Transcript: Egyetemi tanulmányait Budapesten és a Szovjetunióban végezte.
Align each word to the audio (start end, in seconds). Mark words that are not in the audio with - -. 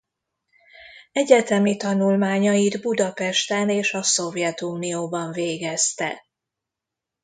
Egyetemi 1.11 1.77
tanulmányait 1.77 2.81
Budapesten 2.81 3.69
és 3.69 3.93
a 3.93 4.03
Szovjetunióban 4.03 5.31
végezte. 5.31 6.25